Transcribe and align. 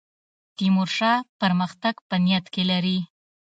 تیمورشاه 0.57 1.19
پرمختګ 1.41 1.95
په 2.09 2.15
نیت 2.25 2.45
کې 2.53 2.63
لري. 2.71 2.99